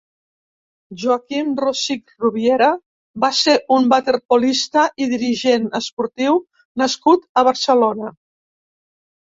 Joaquim 1.01 1.51
Rosich 1.65 2.15
Rubiera 2.23 2.69
va 3.25 3.31
ser 3.41 3.55
un 3.77 3.85
waterpolista 3.93 4.87
i 5.05 5.09
dirigent 5.15 5.69
esportiu 5.81 6.43
nascut 6.85 7.29
a 7.43 7.49
Barcelona. 7.51 8.15